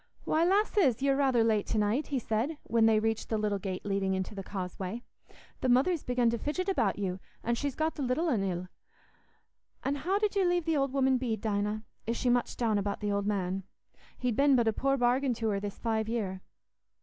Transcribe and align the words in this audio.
"Why, 0.23 0.43
lasses, 0.43 1.03
ye're 1.03 1.15
rather 1.15 1.43
late 1.43 1.67
to 1.67 1.77
night," 1.77 2.07
he 2.07 2.17
said, 2.17 2.57
when 2.63 2.87
they 2.87 2.99
reached 2.99 3.29
the 3.29 3.37
little 3.37 3.59
gate 3.59 3.85
leading 3.85 4.15
into 4.15 4.33
the 4.33 4.41
causeway. 4.41 5.03
"The 5.59 5.69
mother's 5.69 6.01
begun 6.03 6.31
to 6.31 6.39
fidget 6.39 6.67
about 6.67 6.97
you, 6.97 7.19
an' 7.43 7.53
she's 7.53 7.75
got 7.75 7.93
the 7.93 8.01
little 8.01 8.27
un 8.27 8.43
ill. 8.43 8.67
An' 9.83 9.93
how 9.97 10.17
did 10.17 10.35
you 10.35 10.43
leave 10.43 10.65
the 10.65 10.75
old 10.75 10.91
woman 10.91 11.19
Bede, 11.19 11.39
Dinah? 11.41 11.83
Is 12.07 12.17
she 12.17 12.31
much 12.31 12.57
down 12.57 12.79
about 12.79 12.99
the 12.99 13.11
old 13.11 13.27
man? 13.27 13.61
He'd 14.17 14.35
been 14.35 14.55
but 14.55 14.67
a 14.67 14.73
poor 14.73 14.97
bargain 14.97 15.35
to 15.35 15.49
her 15.49 15.59
this 15.59 15.77
five 15.77 16.09
year." 16.09 16.41